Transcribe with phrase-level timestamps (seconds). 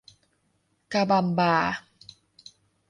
[0.93, 1.53] กาบามบา